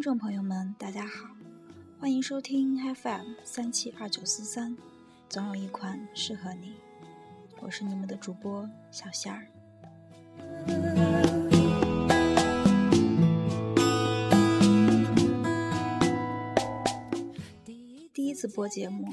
[0.00, 1.28] 听众朋友们，大家好，
[1.98, 4.74] 欢迎收听 FM 三七二九四三，
[5.28, 6.72] 总有一款适合你。
[7.60, 9.46] 我是你们的主播小仙儿。
[18.14, 19.06] 第一次播节目，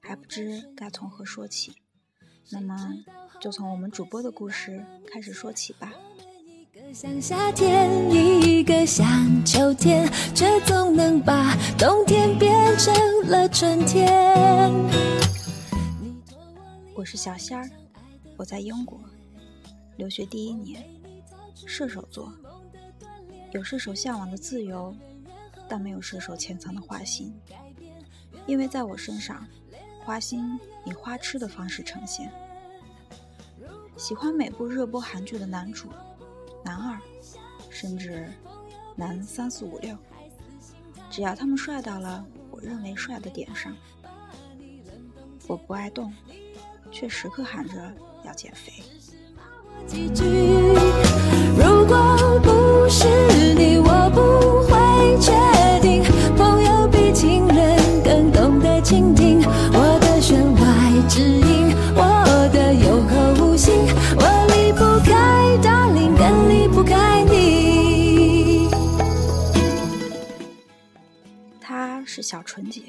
[0.00, 1.72] 还不知该从何说起，
[2.52, 2.94] 那么
[3.40, 5.92] 就从我们主播的故事开始说起吧。
[6.46, 12.94] 一个像夏天，一个像秋天，却总能把冬天变成
[13.30, 14.70] 了春天。
[16.94, 17.66] 我是小仙儿，
[18.36, 19.00] 我在英国
[19.96, 20.84] 留学第一年，
[21.66, 22.30] 射手座，
[23.52, 24.94] 有射手向往的自由，
[25.66, 27.34] 但没有射手潜藏的花心。
[28.44, 29.46] 因为在我身上，
[30.04, 32.30] 花心以花痴的方式呈现。
[33.96, 35.88] 喜欢每部热播韩剧的男主。
[36.62, 36.98] 男二，
[37.70, 38.30] 甚至
[38.98, 39.96] 男三四五六，
[41.08, 43.72] 只要他们帅到了我认为帅的点上，
[45.46, 46.12] 我不爱动，
[46.90, 48.82] 却时刻喊着要减肥。
[49.86, 50.47] 如
[72.06, 72.82] 是小纯洁，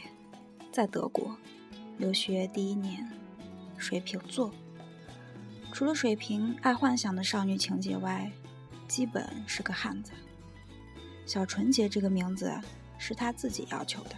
[0.72, 1.36] 在德国
[1.98, 3.10] 留学第一年，
[3.78, 4.52] 水瓶座。
[5.72, 8.32] 除了水瓶爱幻想的少女情节外，
[8.88, 10.12] 基本是个汉子。
[11.26, 12.52] 小纯洁这个名字
[12.98, 14.12] 是她自己要求的。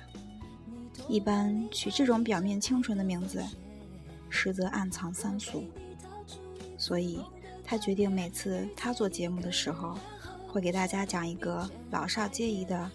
[1.10, 3.44] 一般取这种表面清纯的名字，
[4.30, 5.66] 实则暗藏三俗。
[6.78, 7.20] 所以，
[7.66, 9.98] 她决定每次她做节目的时候，
[10.48, 12.90] 会给大家讲一个老少皆宜的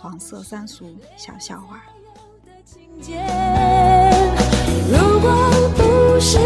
[0.00, 1.82] 黄色三俗小笑话。
[4.88, 5.30] 如果
[5.76, 6.38] 不是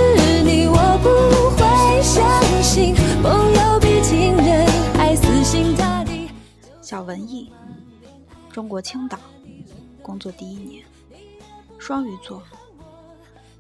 [0.43, 1.09] 你，我不
[1.57, 6.29] 会相信朋友比情人还死心塌地。
[6.83, 7.53] 小文艺，
[8.51, 9.17] 中国青岛，
[10.03, 10.85] 工作第一年，
[11.79, 12.43] 双鱼座。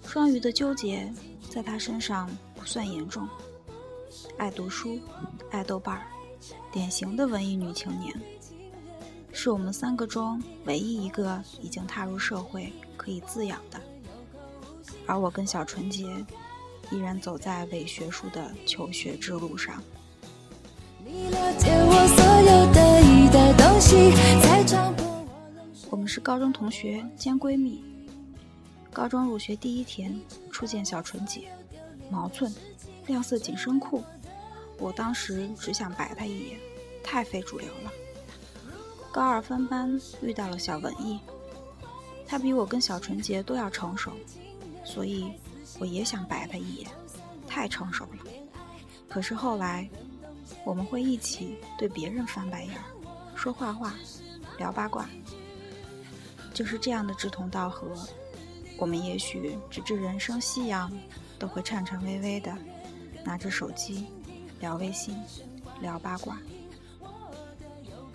[0.04, 1.10] 双鱼的纠结
[1.48, 3.28] 在他身上不算严重，
[4.38, 4.98] 爱读书，
[5.52, 6.02] 爱豆瓣儿，
[6.72, 8.12] 典型的文艺女青年，
[9.36, 13.78] 是我们三个中唯一一个已经踏入社会可以自养的。
[15.06, 16.06] 而我跟小纯洁
[16.90, 19.82] 依然走在伪学术的求学之路上。
[25.90, 27.84] 我们是高中同学兼闺蜜。
[28.92, 30.18] 高中入学第一天，
[30.52, 31.50] 初见小纯洁，
[32.08, 32.54] 毛寸，
[33.06, 34.04] 亮色紧身裤，
[34.78, 36.58] 我当时只想白她一眼，
[37.02, 37.92] 太非主流了。
[39.14, 41.20] 高二分班遇到了小文艺，
[42.26, 44.10] 她比我跟小纯洁都要成熟。
[44.84, 45.30] 所以，
[45.78, 46.90] 我也想白他一眼，
[47.46, 48.18] 太成熟了。
[49.08, 49.88] 可是后来，
[50.64, 52.74] 我们会一起对别人翻白眼，
[53.36, 53.94] 说坏话，
[54.58, 55.08] 聊八卦，
[56.52, 57.86] 就是这样的志同道合。
[58.76, 60.90] 我们也许直至人生夕阳，
[61.38, 62.52] 都会颤颤巍巍的
[63.24, 64.06] 拿着手机
[64.58, 65.16] 聊微信，
[65.80, 66.36] 聊八卦。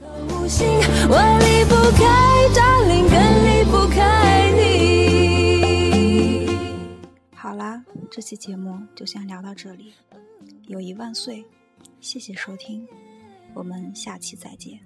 [0.01, 2.01] 我离不开
[2.55, 3.15] ，darling，更
[3.45, 3.97] 离不开
[4.51, 6.47] 你。
[7.35, 9.93] 好啦，这期节目就先聊到这里。
[10.67, 11.45] 友谊万岁！
[11.99, 12.87] 谢谢收听，
[13.53, 14.79] 我们下期再见。